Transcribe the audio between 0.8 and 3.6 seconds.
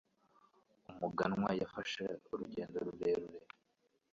Umuganwa yafashe urugendo rurerure.